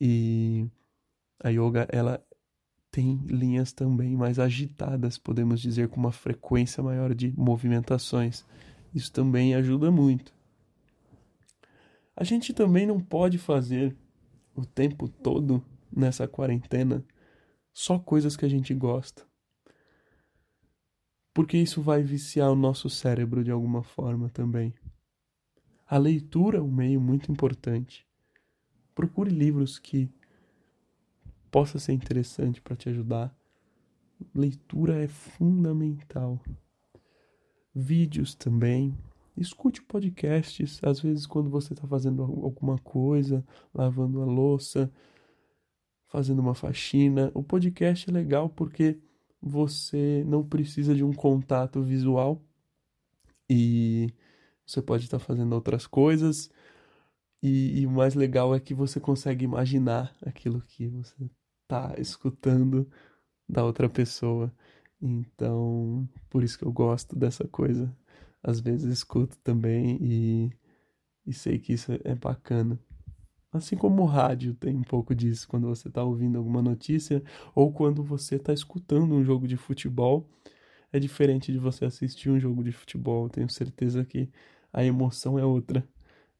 E 0.00 0.68
a 1.42 1.48
yoga, 1.50 1.88
ela 1.90 2.22
tem 2.98 3.14
linhas 3.28 3.72
também 3.72 4.16
mais 4.16 4.40
agitadas, 4.40 5.16
podemos 5.16 5.60
dizer, 5.60 5.86
com 5.86 6.00
uma 6.00 6.10
frequência 6.10 6.82
maior 6.82 7.14
de 7.14 7.32
movimentações. 7.38 8.44
Isso 8.92 9.12
também 9.12 9.54
ajuda 9.54 9.88
muito. 9.88 10.34
A 12.16 12.24
gente 12.24 12.52
também 12.52 12.88
não 12.88 12.98
pode 12.98 13.38
fazer 13.38 13.96
o 14.52 14.66
tempo 14.66 15.08
todo 15.08 15.64
nessa 15.96 16.26
quarentena 16.26 17.04
só 17.72 18.00
coisas 18.00 18.36
que 18.36 18.44
a 18.44 18.48
gente 18.48 18.74
gosta. 18.74 19.24
Porque 21.32 21.56
isso 21.56 21.80
vai 21.80 22.02
viciar 22.02 22.50
o 22.50 22.56
nosso 22.56 22.90
cérebro 22.90 23.44
de 23.44 23.52
alguma 23.52 23.84
forma 23.84 24.28
também. 24.28 24.74
A 25.86 25.98
leitura 25.98 26.58
é 26.58 26.60
um 26.60 26.72
meio 26.72 27.00
muito 27.00 27.30
importante. 27.30 28.04
Procure 28.92 29.30
livros 29.30 29.78
que 29.78 30.10
possa 31.50 31.78
ser 31.78 31.92
interessante 31.92 32.60
para 32.60 32.76
te 32.76 32.88
ajudar. 32.88 33.34
Leitura 34.34 35.02
é 35.02 35.08
fundamental. 35.08 36.40
Vídeos 37.74 38.34
também. 38.34 38.96
Escute 39.36 39.82
podcasts, 39.82 40.80
às 40.82 41.00
vezes 41.00 41.26
quando 41.26 41.48
você 41.48 41.72
está 41.72 41.86
fazendo 41.86 42.22
alguma 42.22 42.76
coisa, 42.78 43.44
lavando 43.72 44.20
a 44.20 44.24
louça, 44.24 44.90
fazendo 46.08 46.40
uma 46.40 46.54
faxina. 46.54 47.30
O 47.34 47.42
podcast 47.42 48.10
é 48.10 48.12
legal 48.12 48.48
porque 48.48 48.98
você 49.40 50.24
não 50.26 50.42
precisa 50.42 50.94
de 50.94 51.04
um 51.04 51.12
contato 51.12 51.80
visual 51.82 52.42
e 53.48 54.12
você 54.66 54.82
pode 54.82 55.04
estar 55.04 55.18
fazendo 55.18 55.52
outras 55.52 55.86
coisas. 55.86 56.50
E, 57.42 57.80
e, 57.80 57.86
o 57.86 57.90
mais 57.90 58.14
legal 58.14 58.54
é 58.54 58.60
que 58.60 58.74
você 58.74 59.00
consegue 59.00 59.44
imaginar 59.44 60.14
aquilo 60.22 60.60
que 60.62 60.88
você 60.88 61.30
está 61.62 61.94
escutando 61.98 62.90
da 63.48 63.64
outra 63.64 63.88
pessoa. 63.88 64.52
Então, 65.00 66.08
por 66.30 66.42
isso 66.42 66.58
que 66.58 66.64
eu 66.64 66.72
gosto 66.72 67.16
dessa 67.16 67.46
coisa. 67.48 67.94
Às 68.42 68.60
vezes 68.60 68.92
escuto 68.92 69.38
também 69.38 69.98
e, 70.00 70.52
e 71.26 71.32
sei 71.32 71.58
que 71.58 71.72
isso 71.72 71.92
é 72.04 72.14
bacana. 72.14 72.78
Assim 73.52 73.76
como 73.76 74.02
o 74.02 74.06
rádio 74.06 74.54
tem 74.54 74.76
um 74.76 74.82
pouco 74.82 75.14
disso, 75.14 75.48
quando 75.48 75.68
você 75.68 75.88
está 75.88 76.04
ouvindo 76.04 76.38
alguma 76.38 76.62
notícia 76.62 77.22
ou 77.54 77.72
quando 77.72 78.02
você 78.04 78.36
está 78.36 78.52
escutando 78.52 79.14
um 79.14 79.24
jogo 79.24 79.48
de 79.48 79.56
futebol, 79.56 80.28
é 80.92 80.98
diferente 81.00 81.52
de 81.52 81.58
você 81.58 81.84
assistir 81.86 82.30
um 82.30 82.38
jogo 82.40 82.62
de 82.64 82.72
futebol. 82.72 83.28
Tenho 83.28 83.48
certeza 83.48 84.04
que 84.04 84.30
a 84.72 84.84
emoção 84.84 85.38
é 85.38 85.44
outra, 85.44 85.86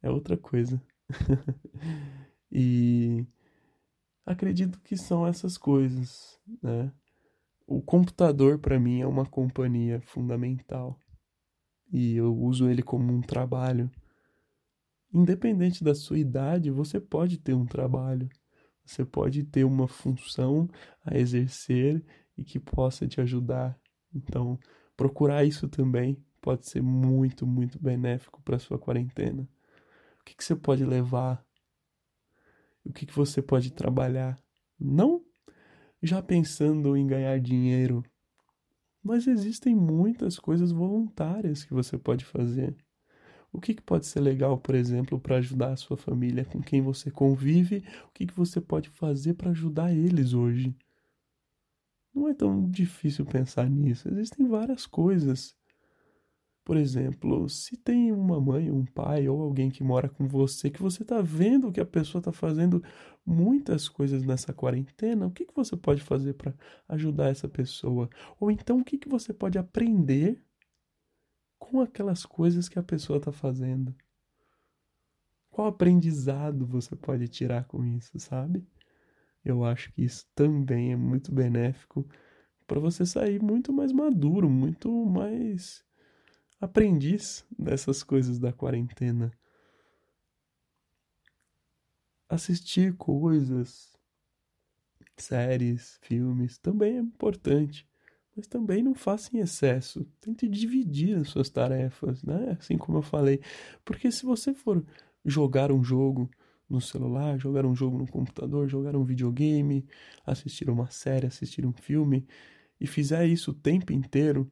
é 0.02 0.10
outra 0.10 0.36
coisa. 0.36 0.82
e 2.50 3.26
acredito 4.24 4.80
que 4.80 4.96
são 4.96 5.26
essas 5.26 5.56
coisas, 5.56 6.38
né? 6.62 6.92
O 7.66 7.82
computador 7.82 8.58
para 8.58 8.80
mim 8.80 9.00
é 9.00 9.06
uma 9.06 9.26
companhia 9.26 10.00
fundamental 10.00 10.98
e 11.92 12.16
eu 12.16 12.34
uso 12.34 12.68
ele 12.68 12.82
como 12.82 13.12
um 13.12 13.20
trabalho 13.20 13.90
independente 15.12 15.82
da 15.82 15.94
sua 15.94 16.18
idade, 16.18 16.70
você 16.70 17.00
pode 17.00 17.38
ter 17.38 17.54
um 17.54 17.66
trabalho, 17.66 18.28
você 18.84 19.04
pode 19.04 19.44
ter 19.44 19.64
uma 19.64 19.88
função 19.88 20.68
a 21.04 21.16
exercer 21.16 22.04
e 22.36 22.44
que 22.44 22.58
possa 22.58 23.06
te 23.06 23.20
ajudar. 23.20 23.78
Então, 24.14 24.58
procurar 24.96 25.44
isso 25.44 25.68
também 25.68 26.16
pode 26.40 26.66
ser 26.68 26.82
muito, 26.82 27.46
muito 27.46 27.78
benéfico 27.78 28.40
para 28.42 28.58
sua 28.58 28.78
quarentena. 28.78 29.48
Que, 30.28 30.36
que 30.36 30.44
você 30.44 30.54
pode 30.54 30.84
levar? 30.84 31.42
O 32.84 32.92
que, 32.92 33.06
que 33.06 33.14
você 33.14 33.40
pode 33.40 33.72
trabalhar? 33.72 34.38
Não 34.78 35.24
já 36.02 36.22
pensando 36.22 36.94
em 36.96 37.06
ganhar 37.06 37.40
dinheiro, 37.40 38.04
mas 39.02 39.26
existem 39.26 39.74
muitas 39.74 40.38
coisas 40.38 40.70
voluntárias 40.70 41.64
que 41.64 41.72
você 41.72 41.96
pode 41.96 42.26
fazer. 42.26 42.76
O 43.50 43.58
que, 43.58 43.72
que 43.72 43.82
pode 43.82 44.06
ser 44.06 44.20
legal, 44.20 44.58
por 44.58 44.74
exemplo, 44.74 45.18
para 45.18 45.38
ajudar 45.38 45.72
a 45.72 45.76
sua 45.76 45.96
família 45.96 46.44
com 46.44 46.60
quem 46.60 46.82
você 46.82 47.10
convive? 47.10 47.82
O 48.06 48.12
que, 48.12 48.26
que 48.26 48.34
você 48.34 48.60
pode 48.60 48.90
fazer 48.90 49.32
para 49.32 49.50
ajudar 49.50 49.94
eles 49.94 50.34
hoje? 50.34 50.76
Não 52.14 52.28
é 52.28 52.34
tão 52.34 52.68
difícil 52.68 53.24
pensar 53.24 53.68
nisso. 53.70 54.10
Existem 54.10 54.46
várias 54.46 54.84
coisas. 54.84 55.56
Por 56.68 56.76
exemplo, 56.76 57.48
se 57.48 57.78
tem 57.78 58.12
uma 58.12 58.38
mãe, 58.38 58.70
um 58.70 58.84
pai 58.84 59.26
ou 59.26 59.40
alguém 59.40 59.70
que 59.70 59.82
mora 59.82 60.06
com 60.06 60.28
você, 60.28 60.68
que 60.68 60.82
você 60.82 61.02
está 61.02 61.22
vendo 61.22 61.72
que 61.72 61.80
a 61.80 61.86
pessoa 61.86 62.20
está 62.20 62.30
fazendo 62.30 62.84
muitas 63.24 63.88
coisas 63.88 64.22
nessa 64.22 64.52
quarentena, 64.52 65.26
o 65.26 65.30
que, 65.30 65.46
que 65.46 65.56
você 65.56 65.74
pode 65.78 66.02
fazer 66.02 66.34
para 66.34 66.52
ajudar 66.90 67.30
essa 67.30 67.48
pessoa? 67.48 68.10
Ou 68.38 68.50
então, 68.50 68.80
o 68.80 68.84
que, 68.84 68.98
que 68.98 69.08
você 69.08 69.32
pode 69.32 69.56
aprender 69.56 70.44
com 71.58 71.80
aquelas 71.80 72.26
coisas 72.26 72.68
que 72.68 72.78
a 72.78 72.82
pessoa 72.82 73.16
está 73.16 73.32
fazendo. 73.32 73.96
Qual 75.48 75.68
aprendizado 75.68 76.66
você 76.66 76.94
pode 76.94 77.28
tirar 77.28 77.64
com 77.64 77.82
isso, 77.82 78.18
sabe? 78.18 78.62
Eu 79.42 79.64
acho 79.64 79.90
que 79.94 80.02
isso 80.02 80.26
também 80.34 80.92
é 80.92 80.96
muito 80.96 81.32
benéfico 81.32 82.06
para 82.66 82.78
você 82.78 83.06
sair 83.06 83.42
muito 83.42 83.72
mais 83.72 83.90
maduro, 83.90 84.50
muito 84.50 84.92
mais 85.06 85.87
aprendiz 86.60 87.44
dessas 87.58 88.02
coisas 88.02 88.38
da 88.38 88.52
quarentena. 88.52 89.32
Assistir 92.28 92.94
coisas, 92.96 93.96
séries, 95.16 95.98
filmes 96.02 96.58
também 96.58 96.96
é 96.96 97.00
importante 97.00 97.88
mas 98.38 98.46
também 98.46 98.84
não 98.84 98.94
faça 98.94 99.36
em 99.36 99.40
excesso. 99.40 100.06
Tente 100.20 100.46
dividir 100.48 101.16
as 101.16 101.28
suas 101.28 101.50
tarefas, 101.50 102.22
né? 102.22 102.56
Assim 102.58 102.78
como 102.78 102.98
eu 102.98 103.02
falei. 103.02 103.40
Porque 103.84 104.12
se 104.12 104.24
você 104.24 104.54
for 104.54 104.84
jogar 105.24 105.72
um 105.72 105.82
jogo 105.82 106.30
no 106.70 106.80
celular, 106.80 107.36
jogar 107.36 107.66
um 107.66 107.74
jogo 107.74 107.98
no 107.98 108.06
computador, 108.06 108.68
jogar 108.68 108.94
um 108.94 109.02
videogame, 109.02 109.84
assistir 110.24 110.70
uma 110.70 110.88
série, 110.88 111.26
assistir 111.26 111.66
um 111.66 111.72
filme 111.72 112.24
e 112.80 112.86
fizer 112.86 113.26
isso 113.26 113.50
o 113.50 113.54
tempo 113.54 113.92
inteiro, 113.92 114.48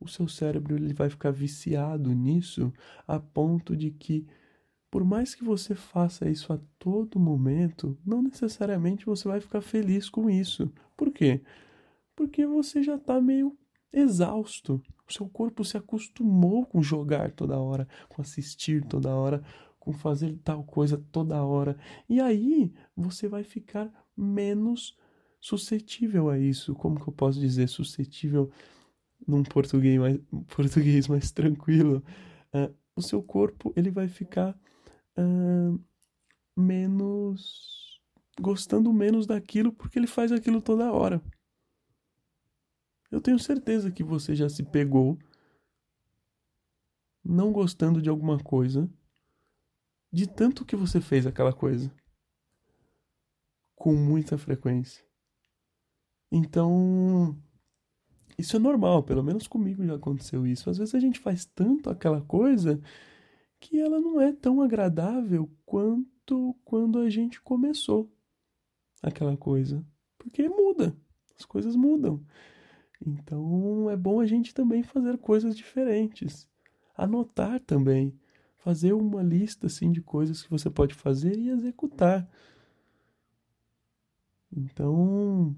o 0.00 0.08
seu 0.08 0.28
cérebro 0.28 0.76
ele 0.76 0.94
vai 0.94 1.10
ficar 1.10 1.30
viciado 1.30 2.12
nisso 2.12 2.72
a 3.06 3.18
ponto 3.18 3.76
de 3.76 3.90
que 3.90 4.26
por 4.90 5.04
mais 5.04 5.34
que 5.34 5.44
você 5.44 5.74
faça 5.74 6.28
isso 6.30 6.52
a 6.52 6.58
todo 6.78 7.20
momento, 7.20 7.98
não 8.06 8.22
necessariamente 8.22 9.04
você 9.04 9.28
vai 9.28 9.38
ficar 9.38 9.60
feliz 9.60 10.08
com 10.08 10.30
isso. 10.30 10.72
Por 10.96 11.10
quê? 11.10 11.42
porque 12.18 12.44
você 12.44 12.82
já 12.82 12.96
está 12.96 13.20
meio 13.20 13.56
exausto. 13.92 14.82
O 15.08 15.12
seu 15.12 15.28
corpo 15.28 15.64
se 15.64 15.76
acostumou 15.76 16.66
com 16.66 16.82
jogar 16.82 17.30
toda 17.30 17.56
hora, 17.56 17.86
com 18.08 18.20
assistir 18.20 18.84
toda 18.84 19.14
hora, 19.14 19.40
com 19.78 19.92
fazer 19.92 20.36
tal 20.42 20.64
coisa 20.64 21.00
toda 21.12 21.44
hora. 21.44 21.78
E 22.08 22.20
aí 22.20 22.72
você 22.96 23.28
vai 23.28 23.44
ficar 23.44 23.88
menos 24.16 24.98
suscetível 25.40 26.28
a 26.28 26.36
isso. 26.40 26.74
Como 26.74 27.00
que 27.00 27.08
eu 27.08 27.12
posso 27.12 27.38
dizer 27.38 27.68
suscetível 27.68 28.50
num 29.26 29.42
português 29.42 29.98
mais, 29.98 30.18
português 30.48 31.08
mais 31.08 31.30
tranquilo? 31.30 32.02
Uh, 32.52 32.74
o 32.96 33.02
seu 33.02 33.22
corpo 33.22 33.72
ele 33.76 33.90
vai 33.90 34.08
ficar 34.08 34.58
uh, 35.16 35.80
menos 36.56 38.00
gostando 38.40 38.92
menos 38.92 39.26
daquilo 39.26 39.72
porque 39.72 39.98
ele 39.98 40.06
faz 40.06 40.32
aquilo 40.32 40.62
toda 40.62 40.92
hora. 40.92 41.22
Eu 43.10 43.20
tenho 43.20 43.38
certeza 43.38 43.90
que 43.90 44.04
você 44.04 44.34
já 44.34 44.48
se 44.48 44.62
pegou 44.62 45.18
não 47.24 47.52
gostando 47.52 48.00
de 48.00 48.08
alguma 48.08 48.38
coisa 48.38 48.88
de 50.12 50.26
tanto 50.26 50.64
que 50.64 50.76
você 50.76 51.00
fez 51.00 51.26
aquela 51.26 51.52
coisa 51.52 51.92
com 53.74 53.94
muita 53.94 54.36
frequência. 54.38 55.04
Então, 56.30 57.36
isso 58.38 58.54
é 58.54 58.58
normal, 58.60 59.02
pelo 59.02 59.22
menos 59.22 59.48
comigo 59.48 59.84
já 59.84 59.96
aconteceu 59.96 60.46
isso. 60.46 60.70
Às 60.70 60.78
vezes 60.78 60.94
a 60.94 61.00
gente 61.00 61.18
faz 61.18 61.44
tanto 61.44 61.90
aquela 61.90 62.20
coisa 62.20 62.80
que 63.58 63.80
ela 63.80 64.00
não 64.00 64.20
é 64.20 64.32
tão 64.32 64.62
agradável 64.62 65.50
quanto 65.66 66.54
quando 66.64 67.00
a 67.00 67.10
gente 67.10 67.40
começou 67.40 68.08
aquela 69.02 69.36
coisa. 69.36 69.84
Porque 70.16 70.48
muda, 70.48 70.96
as 71.36 71.44
coisas 71.44 71.74
mudam. 71.74 72.24
Então 73.04 73.90
é 73.90 73.96
bom 73.96 74.20
a 74.20 74.26
gente 74.26 74.54
também 74.54 74.84
fazer 74.84 75.18
coisas 75.18 75.56
diferentes. 75.56 76.48
Anotar 76.96 77.58
também. 77.60 78.14
Fazer 78.58 78.92
uma 78.92 79.22
lista 79.22 79.66
assim 79.66 79.90
de 79.90 80.00
coisas 80.00 80.42
que 80.42 80.50
você 80.50 80.70
pode 80.70 80.94
fazer 80.94 81.36
e 81.36 81.48
executar. 81.48 82.28
Então, 84.52 85.54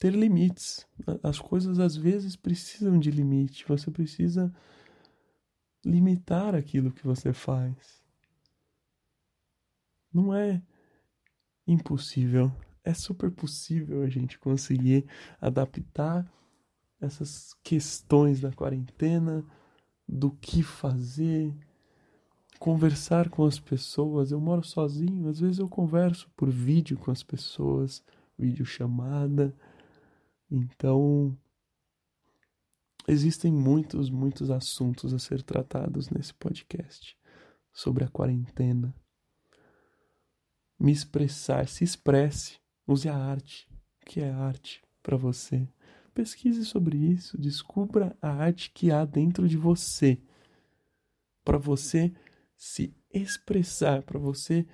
ter 0.00 0.14
limites. 0.14 0.86
As 1.22 1.38
coisas 1.38 1.78
às 1.78 1.94
vezes 1.94 2.34
precisam 2.34 2.98
de 2.98 3.10
limite. 3.10 3.66
Você 3.68 3.90
precisa 3.90 4.52
limitar 5.84 6.54
aquilo 6.54 6.90
que 6.90 7.06
você 7.06 7.34
faz. 7.34 8.02
Não 10.12 10.34
é 10.34 10.60
impossível, 11.66 12.50
é 12.82 12.92
super 12.92 13.30
possível 13.30 14.02
a 14.02 14.08
gente 14.08 14.38
conseguir 14.38 15.06
adaptar 15.40 16.28
essas 17.00 17.54
questões 17.62 18.40
da 18.40 18.50
quarentena, 18.50 19.44
do 20.08 20.30
que 20.32 20.62
fazer, 20.62 21.54
conversar 22.58 23.28
com 23.28 23.44
as 23.44 23.60
pessoas. 23.60 24.32
Eu 24.32 24.40
moro 24.40 24.64
sozinho, 24.64 25.28
às 25.28 25.38
vezes 25.38 25.58
eu 25.58 25.68
converso 25.68 26.28
por 26.36 26.50
vídeo 26.50 26.98
com 26.98 27.10
as 27.10 27.22
pessoas, 27.22 28.02
vídeo 28.36 28.64
chamada. 28.64 29.54
Então, 30.50 31.38
existem 33.06 33.52
muitos, 33.52 34.10
muitos 34.10 34.50
assuntos 34.50 35.14
a 35.14 35.18
ser 35.18 35.42
tratados 35.42 36.10
nesse 36.10 36.34
podcast 36.34 37.16
sobre 37.72 38.04
a 38.04 38.08
quarentena. 38.08 38.94
Me 40.78 40.90
expressar, 40.90 41.68
se 41.68 41.84
expresse, 41.84 42.58
use 42.86 43.08
a 43.08 43.16
arte. 43.16 43.68
O 44.02 44.06
que 44.06 44.20
é 44.20 44.30
arte 44.30 44.82
para 45.02 45.16
você? 45.16 45.68
Pesquise 46.12 46.64
sobre 46.64 46.96
isso, 46.98 47.38
descubra 47.38 48.16
a 48.20 48.30
arte 48.30 48.70
que 48.72 48.90
há 48.90 49.04
dentro 49.04 49.48
de 49.48 49.56
você. 49.56 50.20
Para 51.44 51.58
você 51.58 52.12
se 52.56 52.92
expressar, 53.12 54.02
para 54.02 54.18
você 54.18 54.66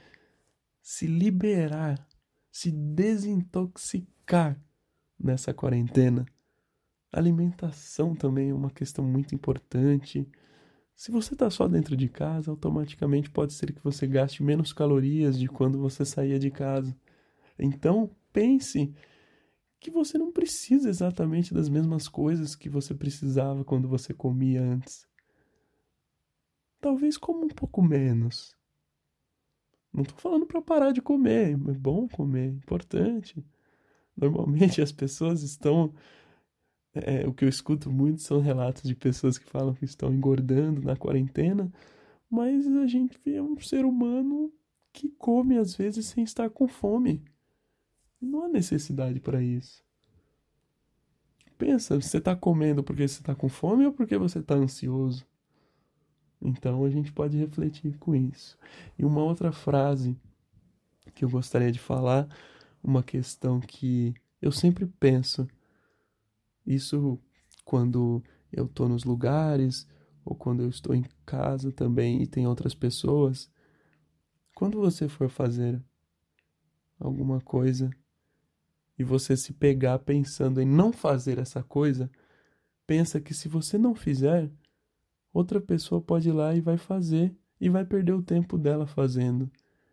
se 0.81 1.07
liberar, 1.07 2.07
se 2.51 2.71
desintoxicar 2.71 4.59
nessa 5.19 5.53
quarentena. 5.53 6.27
Alimentação 7.13 8.15
também 8.15 8.51
é 8.51 8.55
uma 8.55 8.71
questão 8.71 9.05
muito 9.05 9.35
importante. 9.35 10.29
Se 10.95 11.11
você 11.11 11.35
está 11.35 11.51
só 11.51 11.69
dentro 11.69 11.97
de 11.97 12.09
casa, 12.09 12.51
automaticamente 12.51 13.31
pode 13.31 13.53
ser 13.53 13.73
que 13.73 13.83
você 13.83 14.07
gaste 14.07 14.43
menos 14.43 14.73
calorias 14.73 15.39
de 15.39 15.49
quando 15.49 15.79
você 15.79 16.05
saía 16.05 16.39
de 16.39 16.51
casa. 16.51 16.97
Então, 17.59 18.11
pense 18.33 18.95
que 19.79 19.91
você 19.91 20.19
não 20.19 20.33
precisa 20.33 20.89
exatamente 20.89 21.55
das 21.55 21.69
mesmas 21.69 22.09
coisas 22.09 22.55
que 22.55 22.69
você 22.69 22.95
precisava 22.95 23.65
quando 23.65 23.89
você 23.89 24.13
comia 24.13 24.63
antes. 24.63 25.07
Talvez 26.81 27.17
coma 27.17 27.45
um 27.45 27.49
pouco 27.49 27.83
menos. 27.83 28.57
Não 29.93 30.03
estou 30.03 30.19
falando 30.19 30.47
para 30.47 30.61
parar 30.61 30.93
de 30.93 31.01
comer, 31.01 31.53
é 31.53 31.57
bom 31.57 32.07
comer, 32.09 32.49
é 32.49 32.53
importante. 32.53 33.43
Normalmente 34.17 34.81
as 34.83 34.93
pessoas 34.93 35.43
estão. 35.43 35.93
É, 36.95 37.27
o 37.29 37.35
que 37.35 37.45
eu 37.45 37.49
escuto 37.49 37.91
muito 37.91 38.23
são 38.23 38.41
relatos 38.41 38.83
de 38.83 38.95
pessoas 38.95 39.37
que 39.37 39.45
falam 39.45 39.75
que 39.75 39.85
estão 39.85 40.15
engordando 40.15 40.81
na 40.81 40.97
quarentena, 40.97 41.71
mas 42.31 42.67
a 42.67 42.87
gente 42.87 43.19
vê 43.23 43.39
um 43.39 43.59
ser 43.61 43.85
humano 43.85 44.51
que 44.95 45.11
come 45.11 45.59
às 45.59 45.75
vezes 45.77 46.07
sem 46.07 46.25
estar 46.25 46.49
com 46.49 46.67
fome. 46.67 47.23
Não 48.19 48.45
há 48.45 48.49
necessidade 48.49 49.21
para 49.21 49.43
isso. 49.43 49.85
Pensa, 51.59 52.01
você 52.01 52.17
está 52.17 52.35
comendo 52.35 52.83
porque 52.83 53.07
você 53.07 53.21
está 53.21 53.35
com 53.35 53.49
fome 53.49 53.85
ou 53.85 53.93
porque 53.93 54.17
você 54.17 54.39
está 54.39 54.55
ansioso? 54.55 55.27
Então 56.41 56.85
a 56.85 56.91
gente 56.91 57.13
pode 57.13 57.37
refletir 57.37 57.97
com 57.99 58.15
isso. 58.15 58.59
E 58.99 59.05
uma 59.05 59.23
outra 59.23 59.53
frase 59.53 60.17
que 61.15 61.25
eu 61.25 61.31
gostaria 61.31 61.73
de 61.73 61.79
falar, 61.79 62.29
uma 62.87 63.03
questão 63.03 63.59
que 63.59 64.15
eu 64.41 64.53
sempre 64.53 64.87
penso, 64.87 65.47
isso 66.65 67.19
quando 67.65 68.23
eu 68.53 68.67
estou 68.67 68.89
nos 68.89 69.03
lugares 69.03 69.87
ou 70.25 70.37
quando 70.37 70.63
eu 70.63 70.69
estou 70.69 70.95
em 70.95 71.05
casa 71.25 71.73
também 71.73 72.23
e 72.23 72.27
tem 72.27 72.47
outras 72.47 72.75
pessoas. 72.75 73.51
Quando 74.55 74.79
você 74.79 75.09
for 75.09 75.29
fazer 75.29 75.83
alguma 76.99 77.41
coisa 77.41 77.91
e 78.97 79.03
você 79.03 79.37
se 79.37 79.53
pegar 79.53 79.99
pensando 79.99 80.61
em 80.61 80.65
não 80.65 80.93
fazer 80.93 81.39
essa 81.39 81.63
coisa, 81.63 82.09
pensa 82.87 83.21
que 83.21 83.35
se 83.35 83.49
você 83.49 83.77
não 83.77 83.97
fizer, 83.97 84.49
outra 85.33 85.61
pessoa 85.61 86.01
pode 86.01 86.29
ir 86.29 86.33
lá 86.33 86.55
e 86.55 86.61
vai 86.61 86.79
fazer 86.79 87.37
e 87.61 87.69
vai 87.69 87.85
perder 87.85 88.13
o 88.13 88.23
tempo 88.23 88.57
dela 88.57 88.87
fazendo. 88.87 89.51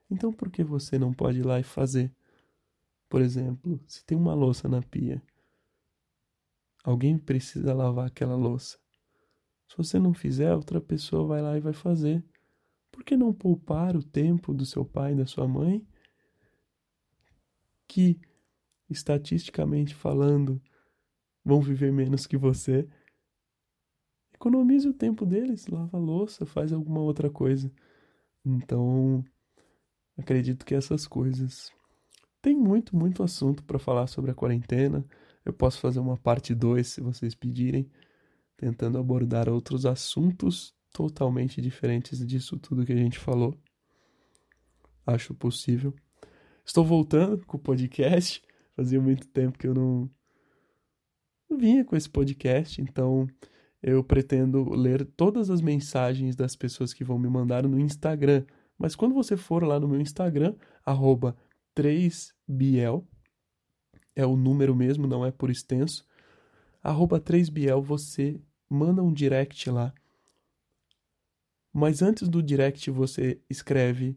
Então 0.09 0.31
por 0.31 0.51
que 0.51 0.63
você 0.63 0.99
não 0.99 1.11
pode 1.11 1.39
ir 1.39 1.45
lá 1.45 1.59
e 1.59 1.63
fazer? 1.63 2.13
Por 3.13 3.21
exemplo, 3.21 3.79
se 3.85 4.03
tem 4.03 4.17
uma 4.17 4.33
louça 4.33 4.67
na 4.67 4.81
pia, 4.81 5.21
alguém 6.83 7.15
precisa 7.15 7.71
lavar 7.71 8.07
aquela 8.07 8.35
louça. 8.35 8.79
Se 9.69 9.77
você 9.77 9.99
não 9.99 10.15
fizer, 10.15 10.51
outra 10.55 10.81
pessoa 10.81 11.27
vai 11.27 11.39
lá 11.39 11.55
e 11.55 11.61
vai 11.61 11.73
fazer. 11.73 12.25
Por 12.91 13.03
que 13.03 13.15
não 13.15 13.31
poupar 13.31 13.95
o 13.95 14.01
tempo 14.01 14.51
do 14.51 14.65
seu 14.65 14.83
pai 14.83 15.13
e 15.13 15.15
da 15.15 15.27
sua 15.27 15.47
mãe? 15.47 15.87
Que 17.87 18.19
estatisticamente 18.89 19.93
falando, 19.93 20.59
vão 21.45 21.61
viver 21.61 21.93
menos 21.93 22.25
que 22.25 22.35
você. 22.35 22.89
Economize 24.33 24.87
o 24.87 24.93
tempo 24.93 25.23
deles, 25.23 25.67
lava 25.67 25.97
a 25.97 26.01
louça, 26.01 26.47
faz 26.47 26.73
alguma 26.73 27.01
outra 27.01 27.29
coisa. 27.29 27.71
Então, 28.43 29.23
acredito 30.17 30.65
que 30.65 30.73
essas 30.73 31.05
coisas. 31.05 31.71
Tem 32.43 32.53
muito, 32.53 32.93
muito 32.93 33.23
assunto 33.23 33.63
para 33.63 33.79
falar 33.79 34.05
sobre 34.05 34.29
a 34.29 34.33
quarentena. 34.33 35.05
Eu 35.45 35.53
posso 35.53 35.79
fazer 35.79 36.01
uma 36.01 36.17
parte 36.17 36.53
2 36.53 36.85
se 36.85 36.99
vocês 36.99 37.33
pedirem, 37.33 37.89
tentando 38.57 38.97
abordar 38.97 39.47
outros 39.47 39.85
assuntos 39.85 40.75
totalmente 40.91 41.61
diferentes 41.61 42.19
disso 42.27 42.59
tudo 42.59 42.85
que 42.85 42.91
a 42.91 42.97
gente 42.97 43.17
falou. 43.17 43.57
Acho 45.07 45.33
possível. 45.33 45.95
Estou 46.65 46.83
voltando 46.83 47.45
com 47.45 47.55
o 47.55 47.59
podcast. 47.61 48.43
Fazia 48.75 48.99
muito 48.99 49.25
tempo 49.29 49.57
que 49.57 49.67
eu 49.67 49.73
não, 49.73 50.11
não 51.49 51.57
vinha 51.57 51.85
com 51.85 51.95
esse 51.95 52.09
podcast, 52.09 52.81
então 52.81 53.25
eu 53.81 54.03
pretendo 54.03 54.69
ler 54.69 55.05
todas 55.05 55.49
as 55.49 55.61
mensagens 55.61 56.35
das 56.35 56.57
pessoas 56.57 56.93
que 56.93 57.05
vão 57.05 57.17
me 57.17 57.29
mandar 57.29 57.65
no 57.65 57.79
Instagram. 57.79 58.43
Mas 58.77 58.97
quando 58.97 59.15
você 59.15 59.37
for 59.37 59.63
lá 59.63 59.79
no 59.79 59.87
meu 59.87 60.01
Instagram, 60.01 60.55
arroba 60.85 61.37
3biel, 61.75 63.05
é 64.15 64.25
o 64.25 64.35
número 64.35 64.75
mesmo, 64.75 65.07
não 65.07 65.25
é 65.25 65.31
por 65.31 65.49
extenso, 65.49 66.05
arroba 66.81 67.19
3biel, 67.19 67.81
você 67.81 68.39
manda 68.69 69.03
um 69.03 69.13
direct 69.13 69.69
lá. 69.69 69.93
Mas 71.71 72.01
antes 72.01 72.29
do 72.29 72.43
direct 72.43 72.91
você 72.91 73.41
escreve 73.49 74.15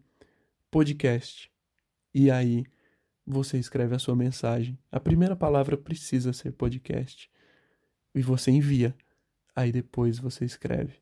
podcast. 0.71 1.51
E 2.13 2.31
aí 2.31 2.67
você 3.27 3.59
escreve 3.59 3.95
a 3.95 3.99
sua 3.99 4.15
mensagem. 4.15 4.79
A 4.93 5.01
primeira 5.01 5.35
palavra 5.35 5.77
precisa 5.77 6.33
ser 6.35 6.53
podcast. 6.53 7.31
E 8.15 8.21
você 8.21 8.51
envia. 8.51 8.95
Aí 9.55 9.73
depois 9.73 10.19
você 10.19 10.45
escreve 10.45 10.95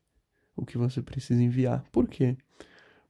o 0.55 0.65
que 0.65 0.77
você 0.77 1.01
precisa 1.01 1.43
enviar. 1.43 1.83
Por 1.91 2.07
quê? 2.07 2.37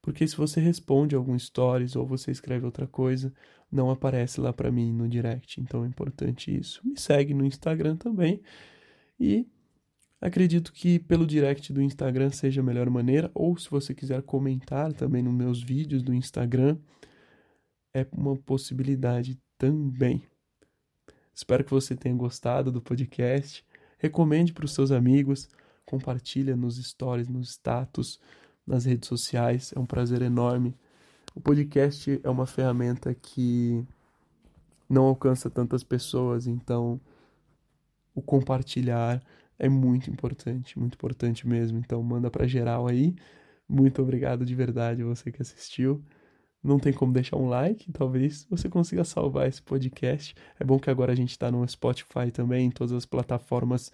Porque 0.06 0.28
se 0.28 0.38
você 0.38 0.62
responde 0.62 1.16
algum 1.16 1.38
stories 1.38 1.96
ou 1.96 2.06
você 2.06 2.30
escreve 2.30 2.64
outra 2.64 2.86
coisa, 2.86 3.34
não 3.72 3.90
aparece 3.90 4.40
lá 4.40 4.54
para 4.54 4.72
mim 4.72 4.94
no 4.94 5.10
direct. 5.10 5.60
Então 5.60 5.84
é 5.84 5.88
importante 5.88 6.56
isso. 6.56 6.80
Me 6.88 6.96
segue 6.96 7.34
no 7.34 7.44
Instagram 7.44 7.96
também. 7.96 8.40
E 9.20 9.48
acredito 10.22 10.72
que 10.72 11.00
pelo 11.00 11.26
direct 11.26 11.74
do 11.74 11.82
Instagram 11.82 12.30
seja 12.30 12.62
a 12.62 12.64
melhor 12.64 12.88
maneira. 12.88 13.32
Ou 13.34 13.58
se 13.58 13.68
você 13.68 13.96
quiser 13.96 14.22
comentar 14.22 14.94
também 14.94 15.24
nos 15.24 15.34
meus 15.34 15.64
vídeos 15.64 16.04
do 16.04 16.14
Instagram, 16.14 16.78
é 17.92 18.06
uma 18.12 18.36
possibilidade 18.36 19.42
também. 19.58 20.22
Espero 21.34 21.64
que 21.64 21.72
você 21.72 21.96
tenha 21.96 22.16
gostado 22.16 22.72
do 22.72 22.80
podcast. 22.80 23.66
Recomende 23.98 24.54
para 24.54 24.66
os 24.66 24.72
seus 24.72 24.92
amigos, 24.92 25.50
compartilha 25.84 26.56
nos 26.56 26.78
stories, 26.78 27.28
nos 27.28 27.50
status, 27.50 28.20
nas 28.66 28.86
redes 28.86 29.08
sociais. 29.08 29.74
É 29.76 29.80
um 29.80 29.86
prazer 29.86 30.22
enorme. 30.22 30.76
O 31.34 31.42
podcast 31.42 32.20
é 32.24 32.30
uma 32.30 32.46
ferramenta 32.46 33.14
que 33.14 33.84
não 34.90 35.06
alcança 35.06 35.50
tantas 35.50 35.84
pessoas, 35.84 36.48
então 36.48 37.00
o 38.14 38.22
compartilhar 38.22 39.22
é 39.60 39.68
muito 39.68 40.10
importante, 40.10 40.80
muito 40.80 40.96
importante 40.96 41.48
mesmo. 41.48 41.78
Então 41.80 42.02
manda 42.02 42.30
para 42.32 42.48
geral 42.48 42.88
aí. 42.88 43.16
Muito 43.68 44.02
obrigado 44.02 44.46
de 44.46 44.56
verdade 44.56 45.04
você 45.04 45.32
que 45.32 45.42
assistiu. 45.42 46.04
Não 46.64 46.80
tem 46.80 46.94
como 46.94 47.14
deixar 47.14 47.38
um 47.38 47.48
like, 47.48 47.92
talvez 47.92 48.48
você 48.50 48.68
consiga 48.70 49.04
salvar 49.04 49.48
esse 49.48 49.62
podcast. 49.62 50.36
É 50.60 50.64
bom 50.64 50.80
que 50.80 50.90
agora 50.90 51.12
a 51.12 51.16
gente 51.16 51.32
está 51.32 51.52
no 51.52 51.68
Spotify 51.68 52.32
também, 52.34 52.68
em 52.68 52.72
todas 52.72 52.94
as 52.94 53.06
plataformas 53.06 53.92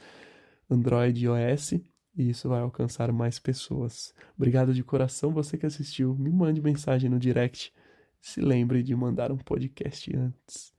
Android 0.69 1.19
e 1.19 1.25
iOS, 1.25 1.73
e 2.15 2.29
isso 2.29 2.49
vai 2.49 2.61
alcançar 2.61 3.11
mais 3.11 3.39
pessoas. 3.39 4.13
Obrigado 4.35 4.73
de 4.73 4.83
coração 4.83 5.31
você 5.31 5.57
que 5.57 5.65
assistiu. 5.65 6.15
Me 6.15 6.29
mande 6.29 6.61
mensagem 6.61 7.09
no 7.09 7.19
direct. 7.19 7.73
Se 8.19 8.41
lembre 8.41 8.83
de 8.83 8.95
mandar 8.95 9.31
um 9.31 9.37
podcast 9.37 10.15
antes. 10.15 10.73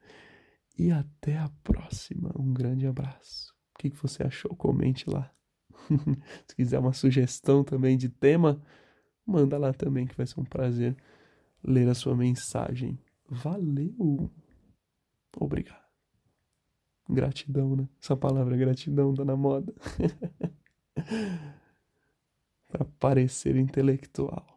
E 0.79 0.91
até 0.91 1.39
a 1.39 1.51
próxima. 1.65 2.31
Um 2.39 2.53
grande 2.53 2.87
abraço. 2.87 3.55
O 3.75 3.79
que 3.79 3.89
você 3.91 4.23
achou? 4.23 4.55
Comente 4.55 5.09
lá. 5.09 5.33
Se 6.47 6.55
quiser 6.55 6.79
uma 6.79 6.93
sugestão 6.93 7.65
também 7.65 7.97
de 7.97 8.09
tema, 8.09 8.63
manda 9.27 9.59
lá 9.59 9.73
também, 9.73 10.07
que 10.07 10.17
vai 10.17 10.27
ser 10.27 10.39
um 10.39 10.45
prazer 10.45 10.97
ler 11.65 11.89
a 11.89 11.95
sua 11.95 12.15
mensagem. 12.15 12.99
Valeu! 13.29 14.31
Obrigado. 15.37 15.83
Gratidão, 17.09 17.75
né? 17.75 17.89
Essa 18.01 18.17
palavra 18.17 18.57
gratidão 18.57 19.15
tá 19.15 19.25
na 19.25 19.37
moda. 19.37 19.75
para 22.69 22.85
parecer 22.99 23.57
intelectual. 23.57 24.52